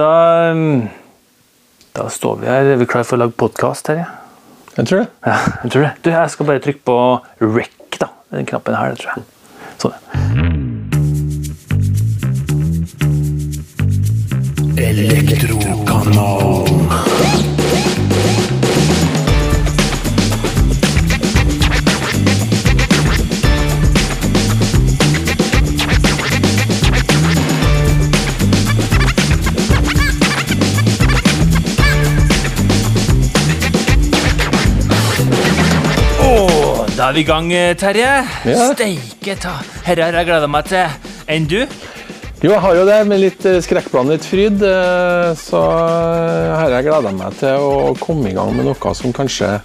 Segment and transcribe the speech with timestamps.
[0.00, 0.54] Da,
[1.92, 2.64] da står vi her.
[2.72, 4.06] Er vi klare for å lage podkast, Terje?
[4.78, 5.08] Jeg tror det.
[5.26, 5.90] Ja, jeg tror det.
[6.00, 6.96] Du, jeg skal bare trykke på
[7.58, 8.08] rec, da.
[8.32, 9.20] Den knappen her, det tror jeg.
[9.84, 9.92] Sånn.
[14.80, 16.64] Elektrokanal.
[37.10, 37.48] Er vi i gang,
[37.80, 38.10] Terje.
[38.46, 38.66] Ja.
[38.70, 39.56] Steike ta.
[39.86, 40.92] Herre har jeg gleda meg til.
[41.30, 41.58] Enn du?
[42.40, 44.62] Jo, jeg har jo det, med litt eh, skrekkblandet fryd.
[44.62, 48.94] eh, Så eh, her har jeg gleda meg til å komme i gang med noe
[48.94, 49.56] som kanskje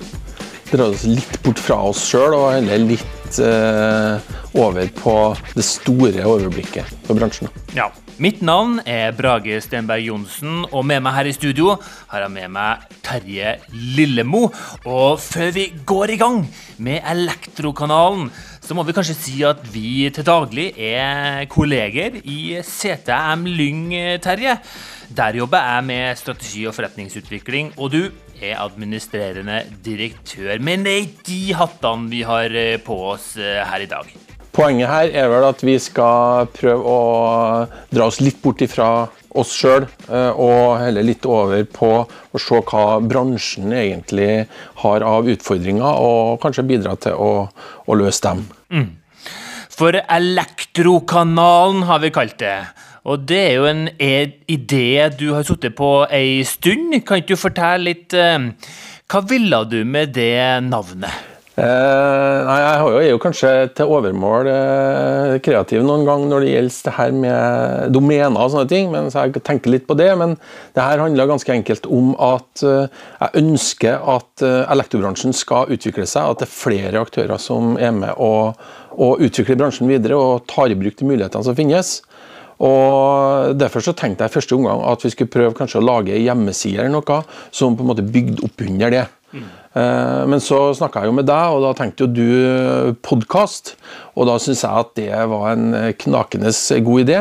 [0.72, 5.16] drar oss litt bort fra oss sjøl, og heller litt eh, over på
[5.54, 7.52] det store overblikket for bransjen.
[7.78, 7.92] Ja.
[8.16, 11.74] Mitt navn er Brage Stenberg Johnsen, og med meg her i studio
[12.08, 14.46] har jeg med meg Terje Lillemo.
[14.88, 16.38] Og før vi går i gang
[16.80, 18.30] med Elektrokanalen,
[18.64, 23.92] så må vi kanskje si at vi til daglig er kolleger i CTM Lyng,
[24.24, 24.62] Terje.
[25.12, 28.06] Der jobber jeg med strategi og forretningsutvikling, og du
[28.40, 30.56] er administrerende direktør.
[30.64, 34.16] Men det er ikke de hattene vi har eh, på oss eh, her i dag.
[34.56, 37.00] Poenget her er vel at vi skal prøve å
[37.92, 38.88] dra oss litt bort ifra
[39.36, 44.46] oss sjøl, og heller litt over på å se hva bransjen egentlig
[44.80, 48.46] har av utfordringer, og kanskje bidra til å, å løse dem.
[49.76, 52.56] For Elektrokanalen har vi kalt det.
[53.06, 56.96] Og det er jo en e- idé du har sittet på ei stund.
[57.06, 58.48] Kan ikke du fortelle litt eh,
[59.12, 61.35] Hva ville du med det navnet?
[61.56, 66.80] Eh, nei, jeg er jo kanskje til overmål eh, kreativ noen gang når det gjelder
[66.84, 70.10] det her med domener og sånne ting, men så jeg tenker litt på det.
[70.20, 70.36] Men
[70.76, 76.28] det her handler ganske enkelt om at eh, jeg ønsker at elektrobransjen skal utvikle seg,
[76.28, 78.52] at det er flere aktører som er med å,
[79.00, 82.02] og utvikle bransjen videre og tar i bruk de mulighetene som finnes.
[82.60, 86.24] Og Derfor så tenkte jeg første omgang at vi skulle prøve kanskje å lage en
[86.24, 87.22] hjemmeside eller noe
[87.56, 89.08] som på en måte bygde opp under det.
[89.36, 93.74] Eh, Men så snakka jeg jo med deg, og da tenkte jo du podkast.
[94.16, 96.54] Og da syns jeg at det var en eh, knakende
[96.86, 97.20] god idé.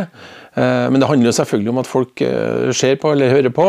[0.54, 3.68] Eh, Men det handler jo selvfølgelig om at folk eh, ser på eller hører på.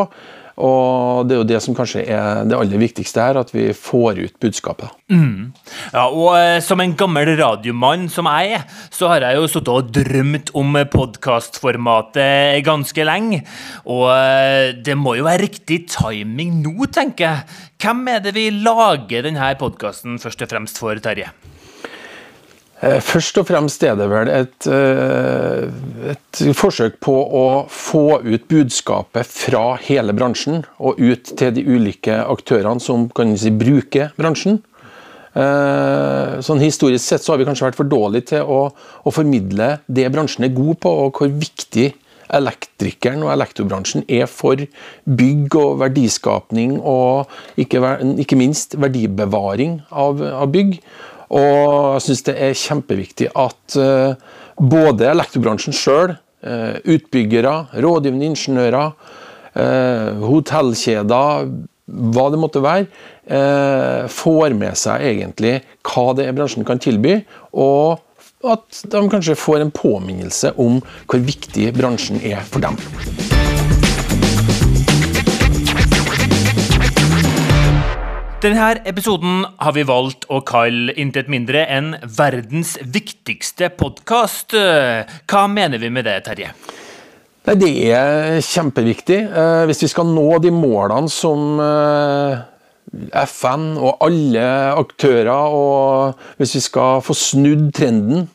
[0.55, 4.21] Og det er jo det som kanskje er det aller viktigste her, at vi får
[4.21, 4.93] ut budskapet.
[5.91, 8.63] Ja, og eh, som en gammel radiomann som jeg er,
[8.93, 13.41] så har jeg jo sittet og drømt om podkastformatet ganske lenge.
[13.83, 17.59] Og eh, det må jo være riktig timing nå, tenker jeg.
[17.83, 21.33] Hvem er det vi lager denne podkasten først og fremst for, Terje?
[22.83, 25.69] Eh, Først og fremst er det vel et, eh,
[26.11, 32.19] et forsøk på å få ut budskapet fra hele bransjen og ut til de ulike
[32.25, 34.61] aktørene som kan si, bruker bransjen.
[35.35, 38.71] Eh, Sånn Historisk sett så har vi kanskje vært for dårlige til å,
[39.03, 41.93] å formidle det bransjen er god på, og hvor viktig
[42.35, 44.57] elektrikeren og elektrobransjen er for
[45.05, 47.29] bygg og verdiskapning, og
[47.61, 47.79] ikke,
[48.23, 50.79] ikke minst verdibevaring av, av bygg.
[51.33, 54.13] Og jeg syns det er kjempeviktig at eh,
[54.61, 58.91] både elektrobransjen sjøl, utbyggere, rådgivende ingeniører,
[59.57, 61.47] eh, hotellkjeder,
[61.85, 62.87] hva det måtte være,
[63.25, 67.19] eh, får med seg egentlig hva det er bransjen kan tilby,
[67.53, 68.01] og
[68.45, 72.77] at de kanskje får en påminnelse om hvor viktig bransjen er for dem.
[78.43, 84.53] Denne episoden har vi valgt å kalle intet mindre enn verdens viktigste podkast.
[84.53, 86.51] Hva mener vi med det, Terje?
[87.45, 89.21] Nei, Det er kjempeviktig.
[89.29, 92.43] Eh, Hvis vi skal nå de målene som eh,
[93.23, 98.27] FN og alle aktører, og hvis vi skal få snudd trenden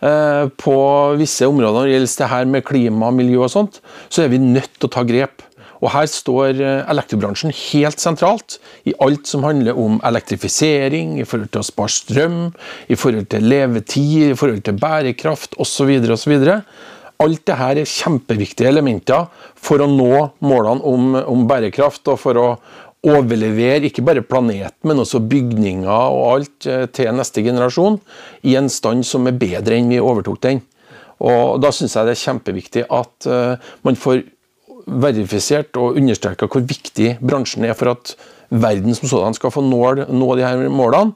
[0.00, 0.76] eh, på
[1.18, 4.32] visse områder når det gjelder det her med klima, og miljø og sånt, så er
[4.32, 5.42] vi nødt til å ta grep.
[5.82, 11.50] Og Her står eh, elektrobransjen helt sentralt i alt som handler om elektrifisering, i forhold
[11.50, 12.40] til å spare strøm,
[12.86, 15.90] i forhold til levetid, i forhold til bærekraft osv.
[16.14, 16.36] osv.
[17.22, 19.26] Alt dette er kjempeviktige elementer
[19.58, 22.48] for å nå målene om, om bærekraft og for å
[23.02, 27.98] overlevere ikke bare planeten, men også bygninger og alt eh, til neste generasjon
[28.46, 30.62] i en stand som er bedre enn vi overtok den.
[31.22, 34.22] Og Da syns jeg det er kjempeviktig at eh, man får
[34.86, 38.14] verifisert og understreka hvor viktig bransjen er for at
[38.52, 41.14] verden som sådan skal få nå, nå de her målene.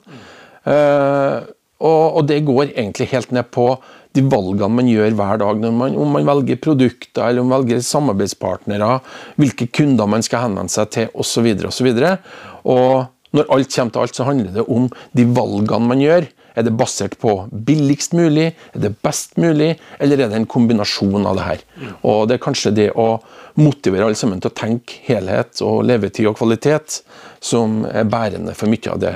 [0.66, 1.44] Eh,
[1.76, 3.74] og, og det går egentlig helt ned på
[4.16, 7.84] de valgene man gjør hver dag, man, om man velger produkter eller om man velger
[7.84, 9.00] samarbeidspartnere,
[9.36, 11.50] hvilke kunder man skal henvende seg til osv.
[11.52, 12.24] Og,
[12.64, 16.30] Og når alt kommer til alt, så handler det om de valgene man gjør.
[16.56, 21.28] Er det basert på billigst mulig, er det best mulig, eller er det en kombinasjon
[21.28, 21.64] av det her?
[22.02, 23.20] Og Det er kanskje det å
[23.60, 27.02] motivere alle sammen til å tenke helhet og levetid og kvalitet
[27.40, 29.14] som er bærende for mye av det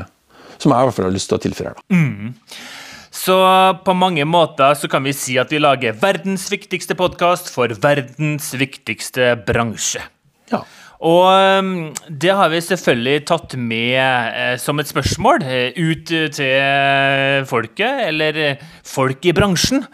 [0.60, 1.72] som jeg i hvert fall har lyst til å tilføre.
[1.72, 1.96] Da.
[1.96, 2.34] Mm.
[3.20, 3.36] Så
[3.84, 8.52] på mange måter så kan vi si at vi lager verdens viktigste podkast for verdens
[8.54, 10.04] viktigste bransje.
[10.52, 10.62] Ja.
[11.00, 11.24] Og
[11.64, 11.70] um,
[12.12, 18.40] det har vi selvfølgelig tatt med eh, som et spørsmål eh, ut til folket, eller
[18.42, 19.86] eh, folk i bransjen.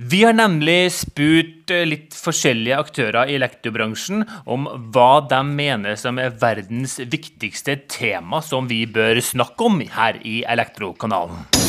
[0.00, 4.64] Vi har nemlig spurt litt forskjellige aktører i elektrobransjen om
[4.94, 10.42] hva de mener som er verdens viktigste tema som vi bør snakke om her i
[10.48, 11.63] Elektrokanalen.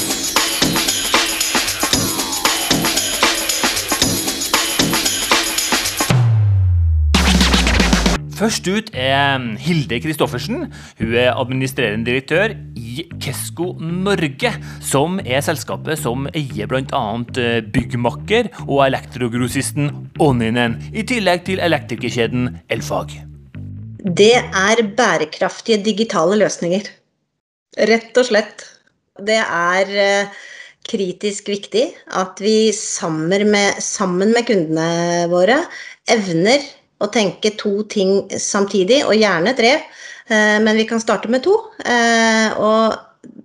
[8.35, 10.65] Først ut er Hilde Kristoffersen.
[10.99, 14.51] Hun er administrerende direktør i Kesko Norge,
[14.83, 17.03] som er selskapet som eier bl.a.
[17.39, 19.87] Eh, byggmakker og elektrogrossisten
[20.19, 23.15] Onninen, i tillegg til elektrikerkjeden Elfag.
[24.03, 26.91] Det er bærekraftige digitale løsninger.
[27.87, 28.67] Rett og slett.
[29.15, 30.39] Det er eh,
[30.83, 31.87] kritisk viktig
[32.19, 35.63] at vi sammen med, sammen med kundene våre
[36.11, 36.67] evner
[37.05, 39.75] å tenke to ting samtidig, og gjerne tre.
[40.27, 41.57] Eh, men vi kan starte med to.
[41.85, 42.95] Eh, og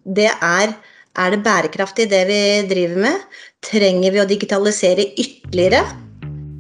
[0.05, 0.77] det er
[1.19, 3.25] er det bærekraftig det vi driver med?
[3.67, 5.83] Trenger vi å digitalisere ytterligere?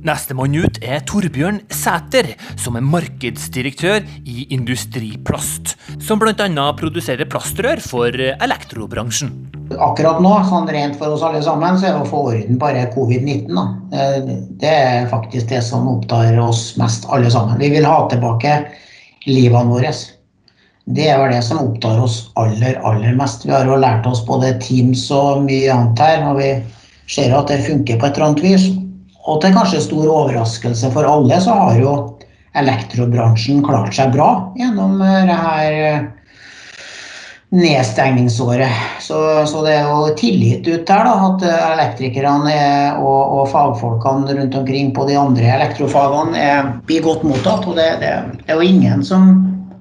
[0.04, 6.66] Nestemann ut er Torbjørn Sæter, som er markedsdirektør i Industriplast, som bl.a.
[6.80, 9.59] produserer plastrør for elektrobransjen.
[9.78, 12.70] Akkurat nå, sånn rent for oss alle sammen, så er det å få orden på
[12.96, 13.60] covid-19.
[13.94, 17.60] Eh, det er faktisk det som opptar oss mest, alle sammen.
[17.60, 18.56] Vi vil ha tilbake
[19.28, 19.92] livene våre.
[20.90, 23.46] Det er vel det som opptar oss aller, aller mest.
[23.46, 26.50] Vi har jo lært oss både Teams og mye annet her, og vi
[27.10, 28.66] ser at det funker på et eller annet vis.
[29.28, 31.94] Og til kanskje stor overraskelse for alle, så har jo
[32.58, 36.08] elektrobransjen klart seg bra gjennom eh, det her eh,
[37.50, 39.02] nedstengningsåret.
[39.02, 42.58] Så, så, det er jo tillit ut der, da, at eh, elektrikerne
[43.02, 47.66] og, og, fagfolkene rundt omkring på de andre elektrofagene er, blir godt mottatt.
[47.66, 48.12] Og det, det,
[48.44, 49.32] det er jo ingen som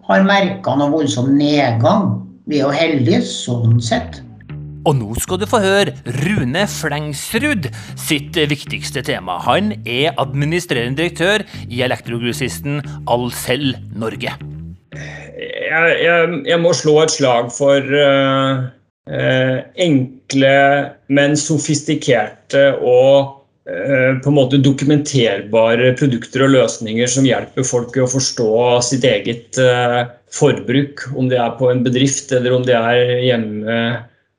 [0.10, 2.16] har merka noen voldsom nedgang.
[2.50, 4.24] Vi er jo heldige sånn sett.
[4.88, 5.94] Og nå skal du få høre
[6.24, 7.68] Rune Flengsrud
[8.00, 9.38] sitt viktigste tema.
[9.46, 12.80] Han er administrerende direktør i elektrogrossisten
[13.12, 14.34] Alcel Norge.
[15.40, 18.64] Jeg, jeg, jeg, må slå et slag for uh,
[19.08, 20.56] uh, enkle,
[21.16, 23.38] men sofistikerte og
[23.70, 28.50] uh, på en måte dokumenterbare produkter og løsninger som hjelper folk å forstå
[28.90, 29.60] sitt eget
[30.36, 31.08] forbruk.
[31.16, 33.80] Om det er på en bedrift eller om det er hjemme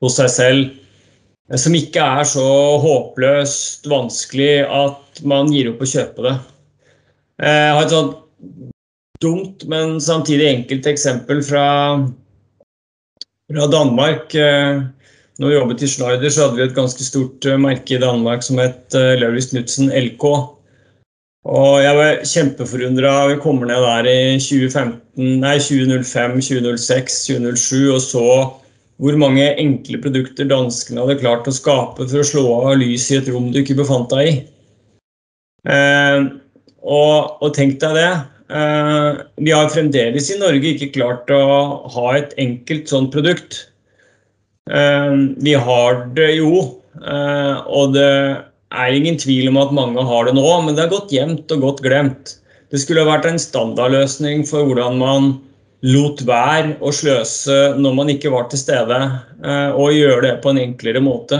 [0.01, 0.77] hos seg selv,
[1.59, 2.45] som ikke er så
[2.81, 6.35] håpløst vanskelig at man gir opp å kjøpe det.
[7.41, 8.19] Jeg har et sånt
[9.21, 11.65] dumt, men samtidig enkelt eksempel fra,
[13.51, 14.33] fra Danmark.
[15.41, 18.59] Når vi jobbet i Schneider, så hadde vi et ganske stort merke i Danmark som
[18.61, 20.25] het eh, Lauritz Knutsen LK.
[21.49, 23.13] Og jeg var kjempeforundra.
[23.31, 28.25] Vi kommer ned der i 2015, nei, 2005, 2006, 2007 og så
[29.01, 33.17] hvor mange enkle produkter danskene hadde klart å skape for å slå av lys i
[33.17, 34.35] et rom du ikke befant deg i.
[35.65, 36.27] Eh,
[36.85, 38.11] og, og, tenk deg det.
[38.51, 41.43] Eh, vi har fremdeles i Norge ikke klart å
[41.93, 43.65] ha et enkelt sånt produkt.
[44.69, 48.11] Eh, vi har det jo, eh, og det
[48.71, 51.63] er ingen tvil om at mange har det nå, men det er godt gjemt og
[51.67, 52.35] godt glemt.
[52.71, 55.33] Det skulle vært en standardløsning for hvordan man
[55.81, 58.99] lot være å sløse når man ikke var til stede,
[59.43, 61.39] eh, og gjøre det på en enklere måte.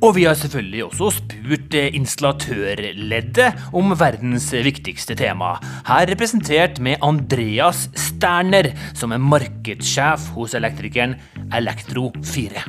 [0.00, 5.58] Og vi har selvfølgelig også spurt eh, installatørleddet om verdens viktigste tema.
[5.88, 11.18] Her representert med Andreas Sterner, som er markedssjef hos elektrikeren
[11.52, 12.64] Elektro4.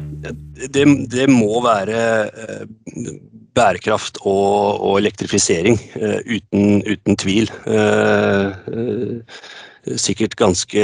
[0.75, 3.13] Det, det må være eh,
[3.55, 5.79] bærekraft og, og elektrifisering,
[6.27, 7.51] uten, uten tvil
[9.99, 10.83] sikkert ganske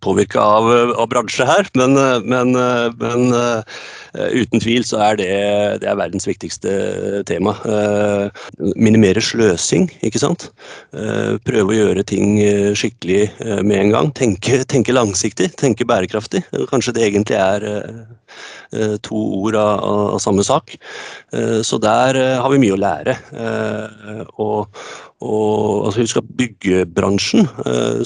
[0.00, 1.92] påvirka av, av bransje her, men,
[2.24, 2.54] men,
[2.96, 3.34] men
[4.32, 5.28] uten tvil så er det,
[5.82, 6.72] det er verdens viktigste
[7.28, 7.52] tema.
[8.80, 10.48] Minimere sløsing, ikke sant.
[10.92, 12.38] Prøve å gjøre ting
[12.78, 13.26] skikkelig
[13.60, 14.12] med en gang.
[14.16, 16.46] Tenke, tenke langsiktig, tenke bærekraftig.
[16.72, 17.68] Kanskje det egentlig er
[19.04, 20.74] to ord av, av samme sak.
[21.64, 23.16] Så der har vi mye å lære.
[24.36, 24.80] Og,
[25.24, 27.48] og altså, husk at byggebransjen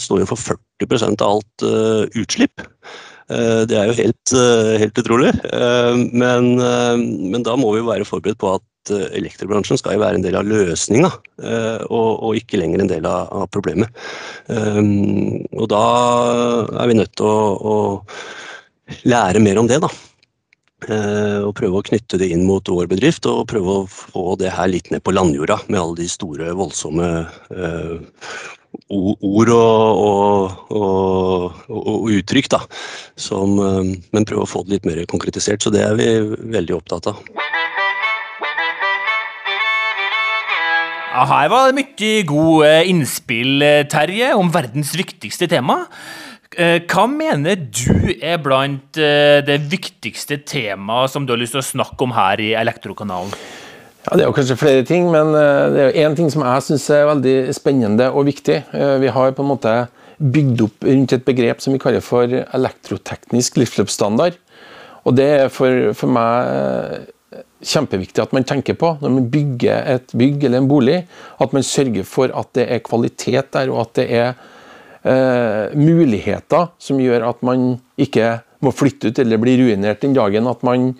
[0.00, 1.66] står jo for 40% av alt
[2.18, 2.66] utslipp.
[3.32, 4.34] Det er jo helt,
[4.82, 5.32] helt utrolig.
[6.12, 10.36] Men, men, da må vi være forberedt på at elektrobransjen skal jo være en del
[10.38, 11.10] av løsninga,
[11.86, 13.94] og, og, ikke lenger en del av, av problemet.
[14.50, 15.84] Og da
[16.82, 19.92] er vi nødt til å, å lære mer om det, da.
[20.90, 24.50] Eh, og prøve å knytte det inn mot vår bedrift og prøve å få det
[24.56, 27.10] her litt ned på landjorda med alle de store, voldsomme
[27.54, 27.92] uh,
[28.90, 32.50] ord og, og, og, og, uttrykk.
[32.56, 32.62] da.
[33.14, 35.62] Som, uh, men prøve å få det litt mer konkretisert.
[35.62, 36.08] Så det er vi
[36.56, 37.22] veldig opptatt av.
[41.12, 43.62] Her var det mye gode innspill,
[43.92, 45.84] Terje, om verdens viktigste tema.
[46.52, 51.62] Eh, hva mener du er blant eh, det viktigste temaet som du har lyst til
[51.62, 53.32] å snakke om her i Elektrokanalen?
[54.02, 56.66] Ja, Det er jo kanskje flere ting, men eh, det er én ting som jeg
[56.66, 58.58] syns er veldig spennende og viktig.
[59.00, 59.74] Vi har på en måte
[60.22, 64.36] bygd opp rundt et begrep som vi kaller for elektroteknisk livsløpsstandard.
[65.08, 67.08] Og det er for, for meg
[67.64, 71.00] kjempeviktig at man tenker på når man bygger et bygg eller en bolig,
[71.40, 74.34] at man sørger for at det er kvalitet der, og at det er
[75.08, 80.48] eh, muligheter som gjør at man ikke må flytte ut eller bli ruinert den dagen
[80.50, 80.90] at man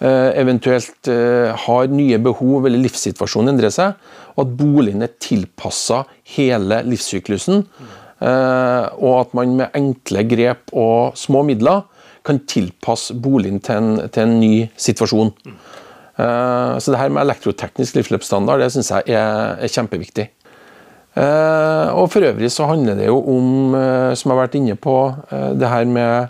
[0.00, 3.96] eh, eventuelt eh, har nye behov eller livssituasjonen endrer seg,
[4.36, 6.04] og at boligen er tilpassa
[6.36, 7.64] hele livssyklusen.
[8.20, 11.86] Eh, og at man med enkle grep og små midler
[12.26, 15.32] kan tilpasse boligen til en, til en ny situasjon.
[16.20, 20.28] Eh, så det her med elektroteknisk livsløpsstandard det synes jeg er, er kjempeviktig.
[21.18, 24.76] Eh, og for øvrig så handler det jo om, eh, som jeg har vært inne
[24.78, 24.96] på,
[25.32, 26.28] eh, det her med,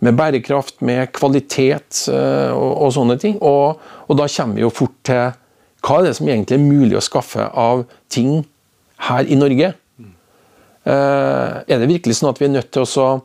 [0.00, 3.38] med bærekraft, med kvalitet og, og sånne ting.
[3.40, 5.32] Og, og, da kommer vi jo fort til
[5.82, 8.44] hva er det som egentlig er mulig å skaffe av ting
[9.08, 9.72] her i Norge?
[10.88, 13.20] Er det virkelig sånn at vi er nødt til å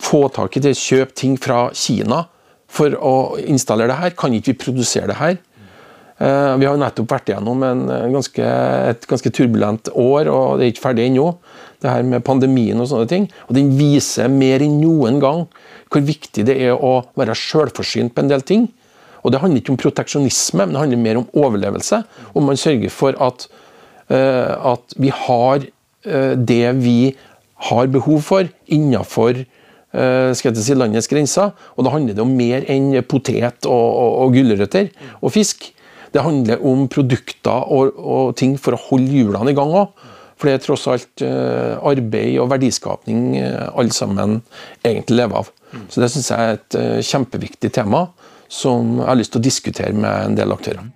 [0.00, 2.24] få tak i det, kjøpe ting fra Kina
[2.68, 4.16] for å installere det her?
[4.18, 5.38] Kan ikke vi produsere det her?
[6.20, 8.48] Eh, vi har nettopp vært gjennom eh, ganske,
[8.92, 11.30] et ganske turbulent år, og det er ikke ferdig ennå.
[11.80, 13.24] Det her med pandemien og sånne ting.
[13.48, 15.46] Og den viser mer enn noen gang
[15.90, 18.68] hvor viktig det er å være selvforsynt på en del ting.
[19.24, 22.02] Og det handler ikke om proteksjonisme, men det handler mer om overlevelse.
[22.36, 23.48] Om man sørger for at,
[24.12, 25.68] uh, at vi har
[26.00, 27.10] det vi
[27.68, 29.42] har behov for innenfor
[29.92, 31.50] skal jeg si, landets grenser.
[31.76, 34.88] Og da handler det om mer enn potet og, og, og gulrøtter
[35.20, 35.66] og fisk.
[36.10, 40.06] Det handler om produkter og, og ting for å holde hjulene i gang òg.
[40.40, 44.38] For det er tross alt uh, arbeid og verdiskapning uh, alle sammen
[44.80, 45.50] egentlig lever av.
[45.92, 48.06] Så det syns jeg er et uh, kjempeviktig tema
[48.50, 50.88] som jeg har lyst til å diskutere med en del aktører.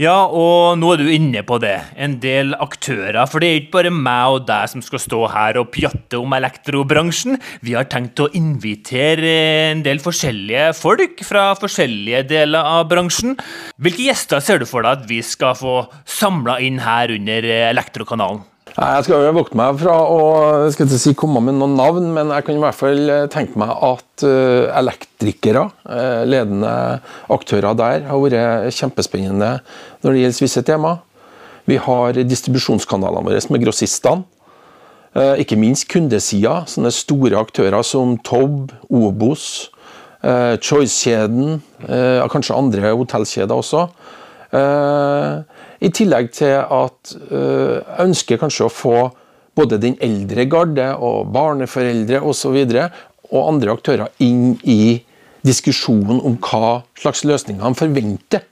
[0.00, 1.76] Ja, og nå er du inne på det.
[1.94, 3.20] En del aktører.
[3.30, 6.34] For det er ikke bare meg og deg som skal stå her og pjatte om
[6.34, 7.38] elektrobransjen.
[7.62, 9.34] Vi har tenkt å invitere
[9.70, 13.36] en del forskjellige folk fra forskjellige deler av bransjen.
[13.78, 15.76] Hvilke gjester ser du for deg at vi skal få
[16.08, 18.42] samla inn her under Elektrokanalen?
[18.74, 20.22] Jeg skal jo vokte meg fra å
[20.74, 23.60] skal ikke si, komme med noen navn, men jeg kan i hvert fall eh, tenke
[23.60, 26.72] meg at uh, elektrikere, uh, ledende
[27.30, 29.52] aktører der, har vært kjempespennende
[30.02, 30.96] når det gjelder visse tema.
[31.70, 34.26] Vi har distribusjonskanalene våre med grossistene.
[35.38, 39.44] Ikke minst kundesida, sånne store aktører som Tob, Obos,
[40.58, 41.60] Choice-kjeden,
[42.34, 43.84] kanskje andre hotellkjeder også.
[44.54, 48.98] I tillegg til at jeg ønsker kanskje å få
[49.54, 52.56] både den eldre garde og barneforeldre osv.
[52.56, 54.98] Og, og andre aktører inn i
[55.44, 58.44] diskusjonen om hva slags løsninger han forventer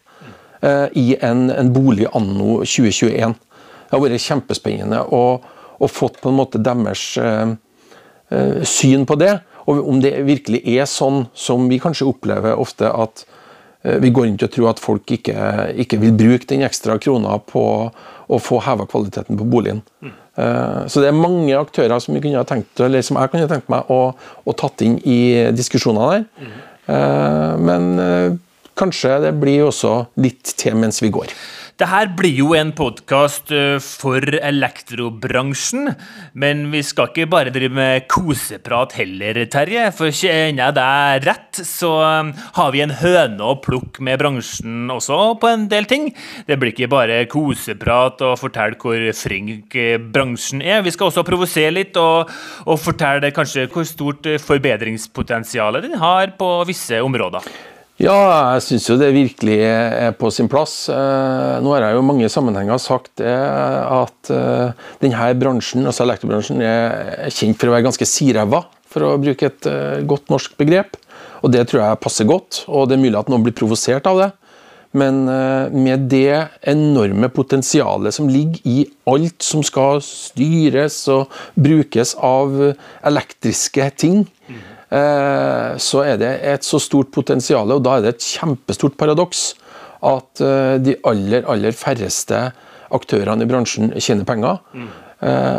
[0.62, 3.36] uh, i en, en, bolig anno 2021.
[3.36, 5.24] Det har vært kjempespennende å
[5.90, 7.54] fått på en måte deres uh,
[8.68, 9.34] syn på det.
[9.70, 13.41] Og om det virkelig er sånn som vi kanskje opplever ofte at Eh,
[13.82, 15.34] vi går ikke å tro at folk ikke,
[15.82, 17.64] ikke, vil bruke den ekstra krona på
[18.32, 19.82] å få heva kvaliteten på boligen.
[20.00, 20.12] Mm.
[20.88, 24.84] Så det er mange aktører som, tenkt, som jeg kunne tenkt meg å, å tatt
[24.86, 26.22] inn i diskusjonene der.
[26.40, 26.54] Mm.
[27.66, 28.38] Men
[28.78, 31.34] kanskje det blir også litt til mens vi går.
[31.82, 35.88] Det her blir jo en podkast eh, for elektrobransjen,
[36.38, 39.88] men vi skal ikke bare drive med koseprat heller, Terje.
[39.98, 44.94] For kjenner jeg deg rett, så eh, har vi en høne å plukke med bransjen
[44.94, 46.06] også på en del ting.
[46.46, 50.86] Det blir ikke bare koseprat og fortelle hvor flink eh, bransjen er.
[50.86, 52.30] Vi skal også provosere litt og,
[52.62, 57.71] og fortelle kanskje hvor stort forbedringspotensial den har på visse områder.
[58.02, 58.14] Ja,
[58.56, 60.88] jeg syns jo det virkelig er på sin plass.
[60.90, 64.72] Eh, nå har jeg jo mange sammenhenger sagt at eh,
[65.04, 69.70] denne bransjen, altså elektrobransjen, er kjent for å være ganske siræva, for å bruke et
[69.70, 70.98] eh, godt norsk begrep.
[71.46, 74.18] Og det tror jeg passer godt, og det er mulig at noen blir provosert av
[74.18, 74.30] det.
[74.98, 75.22] Men
[75.72, 82.58] med det enorme potensialet som ligger i alt som skal styres og brukes av
[83.08, 84.41] elektriske ting, Eh,
[84.92, 89.54] så er det et så stort potensial, og da er det et kjempestort paradoks
[90.02, 92.50] at eh, de aller, aller færreste
[92.92, 94.60] aktørene i bransjen tjener penger.
[94.74, 94.92] Mm.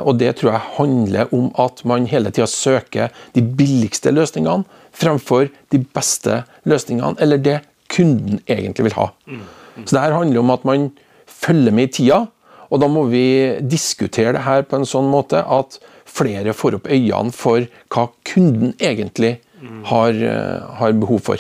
[0.04, 5.48] Og det tror jeg handler om at man hele tida søker de billigste løsningene fremfor
[5.72, 7.62] de beste løsningene, eller det
[7.94, 9.08] kunden egentlig vil ha.
[9.24, 9.40] Mm.
[9.40, 9.86] Mm.
[9.86, 10.90] Så det her handler om at man
[11.26, 12.20] følger med i tida,
[12.68, 13.24] og da må vi
[13.64, 15.80] diskutere det her på en sånn måte at
[16.14, 19.40] flere får opp øynene for hva kunden egentlig
[19.84, 21.38] har, eh, har behov for.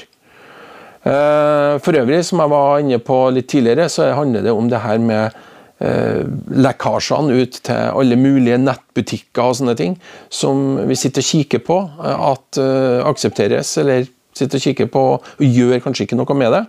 [1.03, 4.79] Eh, for øvrig, som jeg var inne på litt tidligere, så handler det om det
[4.79, 5.33] her med
[5.81, 9.97] eh, lekkasjene ut til alle mulige nettbutikker og sånne ting,
[10.29, 12.57] som vi sitter og kikker på at
[13.03, 16.65] aksepteres, eller sitter og kikker på og gjør kanskje ikke noe med det.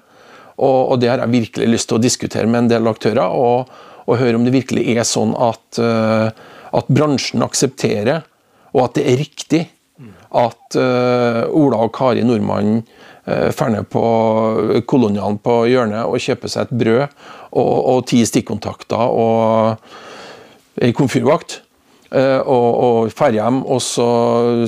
[0.59, 3.71] Og, det har jeg virkelig lyst til å diskutere med en del aktører, og,
[4.07, 5.79] og høre om det virkelig er sånn at
[6.75, 8.25] at bransjen aksepterer,
[8.75, 9.63] og at det er riktig
[10.35, 14.03] at uh, Ola og Kari Nordmann uh, ferner på
[14.91, 21.61] kolonialen på hjørnet og kjøper seg et brød og, og ti stikkontakter og ei komfyrvakt.
[22.15, 24.09] Uh, og, og drar hjem og så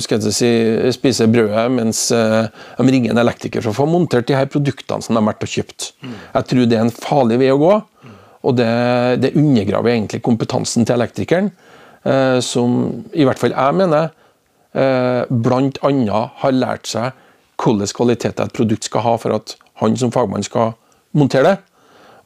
[0.03, 0.49] skal jeg si,
[0.95, 5.15] spiser brødet mens de ringer en elektriker for å få montert de her produktene som
[5.15, 5.91] de har vært og kjøpt.
[6.07, 7.77] Jeg tror det er en farlig vei å gå,
[8.47, 8.67] og det,
[9.23, 11.51] det undergraver egentlig kompetansen til elektrikeren.
[12.03, 12.77] Eh, som
[13.13, 14.11] i hvert fall jeg mener
[14.77, 16.19] eh, bl.a.
[16.43, 17.23] har lært seg
[17.57, 20.75] hvilke kvaliteter et produkt skal ha for at han som fagmann skal
[21.17, 21.57] montere det.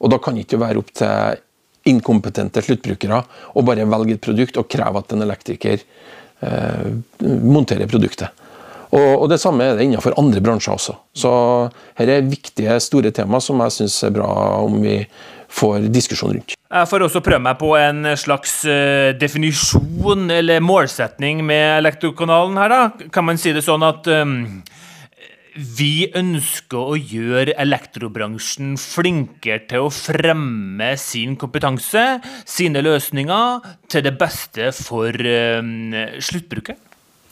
[0.02, 1.40] Og da kan det ikke være opp til
[1.88, 3.22] inkompetente sluttbrukere
[3.56, 6.88] å bare velge et produkt og kreve at en elektriker eh,
[7.22, 8.30] monterer produktet.
[8.92, 10.94] Og, og, Det samme er det innenfor andre bransjer også.
[11.16, 11.30] Så
[11.96, 14.28] her er viktige, store tema som jeg syns er bra
[14.60, 14.98] om vi
[15.52, 16.54] får diskusjon rundt.
[16.56, 22.72] Jeg får også prøve meg på en slags uh, definisjon eller målsetning med Elektrokanalen her,
[22.72, 23.08] da.
[23.12, 24.62] Kan man si det sånn at um,
[25.52, 32.06] vi ønsker å gjøre elektrobransjen flinkere til å fremme sin kompetanse,
[32.48, 35.92] sine løsninger, til det beste for um,
[36.24, 36.80] sluttbrukeren?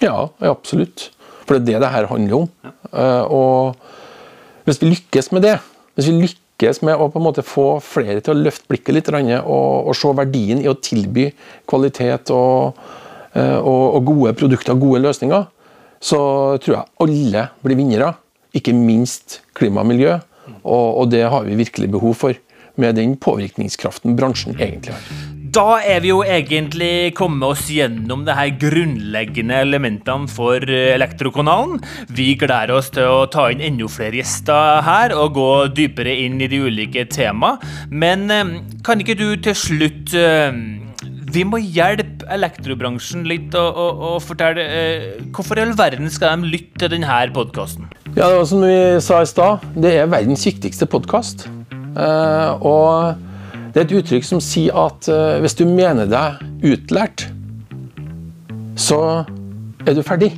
[0.04, 1.09] Ja, absolutt.
[1.46, 2.52] For det er det det her handler om.
[2.64, 2.76] Ja.
[2.92, 5.56] Uh, og hvis vi lykkes med det,
[5.96, 8.94] hvis vi lykkes lykkes med å på en måte få flere til å løfte blikket
[8.94, 11.31] litt og, og se verdien i å tilby
[11.66, 12.77] kvalitet og,
[13.35, 15.46] eh, og, og gode produkter og gode løsninger,
[16.01, 18.14] så tror jeg alle blir vinnere.
[18.53, 20.18] Ikke minst klima og miljø.
[20.64, 22.35] Og, og det har vi virkelig behov for,
[22.77, 25.39] med den påvirkningskraften bransjen egentlig har.
[25.50, 31.80] Da er vi jo egentlig kommet oss gjennom det her grunnleggende elementene for eh, Elektrokanalen.
[32.14, 36.38] Vi gleder oss til å ta inn enda flere gjester her og gå dypere inn
[36.44, 37.56] i de ulike tema.
[37.90, 38.52] Men eh,
[38.86, 40.54] kan ikke du til slutt eh,
[41.30, 44.64] vi må hjelpe elektrobransjen litt og, og, og fortelle
[45.34, 47.88] Hvorfor i all verden skal de lytte til denne podkasten?
[48.18, 51.46] Ja, som vi sa i stad, det er verdens viktigste podkast.
[51.96, 53.30] og
[53.70, 57.28] det er et uttrykk som sier at uh, hvis du mener deg utlært,
[58.74, 59.22] så
[59.87, 60.33] er du ferdig.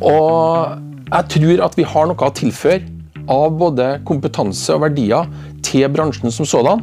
[0.00, 0.74] Og
[1.10, 2.82] jeg tror at vi har noe å tilføre
[3.30, 5.28] av både kompetanse og verdier
[5.66, 6.82] til bransjen som sådan.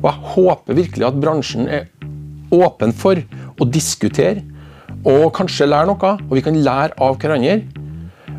[0.00, 1.90] Og jeg håper virkelig at bransjen er
[2.52, 3.20] åpen for
[3.60, 4.46] å diskutere
[5.08, 7.60] og kanskje lære noe, og vi kan lære av hverandre.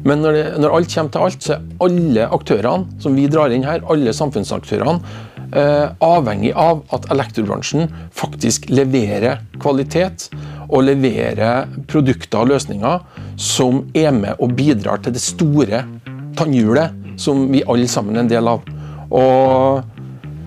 [0.04, 3.54] Men når, det, når alt kommer til alt, så er alle aktørene som vi drar
[3.54, 10.30] inn her, alle samfunnsaktørene, Eh, avhengig av at elektrobransjen faktisk leverer kvalitet
[10.70, 13.04] og leverer produkter og løsninger
[13.38, 15.84] som er med og bidrar til det store
[16.38, 18.63] tannhjulet som vi alle sammen er en del av.
[19.13, 19.84] Og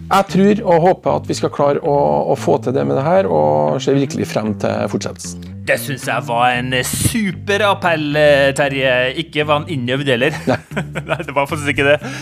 [0.06, 1.96] jeg tror og håper at vi skal klare å,
[2.30, 5.52] å få til det med det her, og ser virkelig frem til fortsettelsen.
[5.66, 8.92] Det syns jeg var en super appell, eh, Terje.
[9.18, 10.36] Ikke var han innøvd heller.
[10.46, 11.22] Nei.
[11.26, 12.12] det var faktisk ikke det.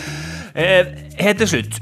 [0.55, 1.77] Eh, helt til slutt.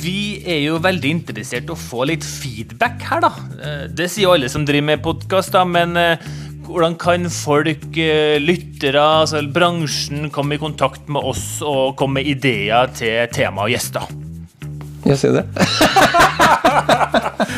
[0.00, 3.30] Vi er jo veldig interessert i å få litt feedback her, da.
[3.62, 6.18] Eh, Det sier jo alle som driver med podkast, men eh,
[6.66, 12.30] hvordan kan folk, eh, lyttere, altså bransjen, komme i kontakt med oss og komme med
[12.36, 14.06] ideer til tema og gjester?
[15.06, 15.46] Jeg sier det.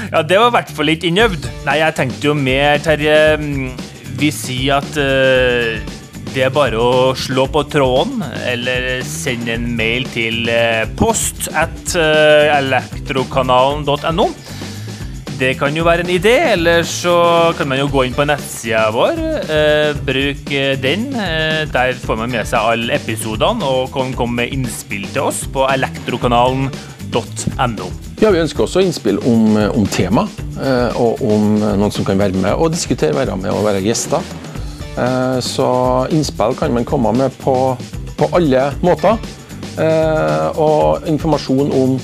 [0.09, 1.44] Ja, det var i hvert fall litt innøvd.
[1.66, 3.68] Nei, jeg tenkte jo mer, Terje mm,
[4.20, 5.81] Vi sier at eh,
[6.35, 11.95] det er bare å slå på tråden, eller sende en mail til eh, post at
[11.97, 14.29] eh, elektrokanalen.no.
[15.38, 18.91] Det kan jo være en idé, eller så kan man jo gå inn på nettsida
[18.95, 19.12] vår.
[19.55, 20.51] Eh, bruk
[20.83, 21.03] den.
[21.71, 25.61] Der får man med seg alle episodene og kan komme med innspill til oss på
[25.71, 27.88] elektrokanalen.no.
[28.19, 30.27] Ja, Vi ønsker også innspill om, om tema,
[30.99, 34.19] og om noen som kan være med og diskutere, være med og være gjester.
[34.96, 35.68] Eh, Så
[36.11, 37.77] innspill kan man komme med på,
[38.18, 39.18] på alle måter.
[39.79, 41.98] Eh, Og informasjon om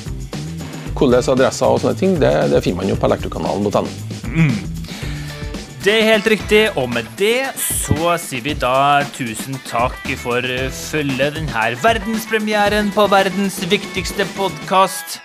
[0.94, 3.88] hvordan adresser og sånne ting, det, det finner man jo på elektrokanalen.no.
[5.84, 11.34] Det er helt riktig, og med det så sier vi da tusen takk for følget
[11.36, 15.18] denne verdenspremieren på verdens viktigste podkast.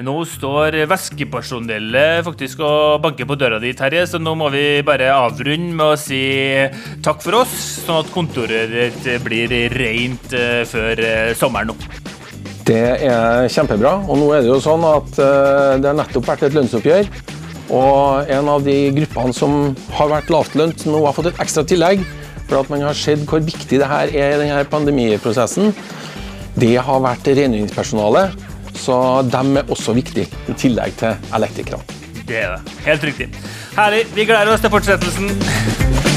[0.00, 5.10] Nå står væskepersonellet faktisk og banker på døra di, Terje, så nå må vi bare
[5.12, 6.22] avrunde med å si
[7.04, 7.52] takk for oss,
[7.84, 11.76] sånn at kontoret ditt blir rent eh, før eh, sommeren nå.
[12.64, 13.98] Det er kjempebra.
[14.08, 17.10] Og nå er det jo sånn at eh, det har nettopp vært et lønnsoppgjør.
[17.76, 22.00] Og en av de gruppene som har vært lavtlønt, nå har fått et ekstra tillegg.
[22.46, 25.74] For at man har sett hvor viktig det her er i denne pandemiprosessen.
[26.56, 28.40] Det har vært rengjøringspersonalet,
[28.82, 28.96] så
[29.30, 32.00] de er også viktige, i tillegg til elektrikerne.
[32.28, 32.78] Det er det.
[32.86, 33.28] Helt riktig.
[33.76, 34.06] Herlig.
[34.14, 35.30] Vi gleder oss til fortsettelsen.